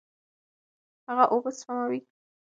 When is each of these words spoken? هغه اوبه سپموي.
هغه 1.07 1.23
اوبه 1.33 1.51
سپموي. 1.59 1.99